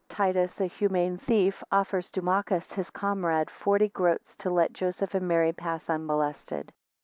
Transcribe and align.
3 0.09 0.15
Titus 0.15 0.59
a 0.59 0.65
humane 0.65 1.15
thief, 1.15 1.63
offers 1.71 2.09
Dumachus, 2.09 2.73
his 2.73 2.89
comrade, 2.89 3.51
forty 3.51 3.87
groats 3.87 4.35
to 4.37 4.49
let 4.49 4.73
Joseph 4.73 5.13
and 5.13 5.27
Mary 5.27 5.53
pass 5.53 5.91
unmolested. 5.91 6.73